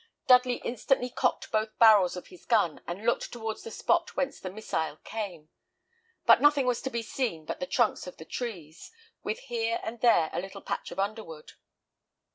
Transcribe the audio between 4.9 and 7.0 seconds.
came. But nothing was to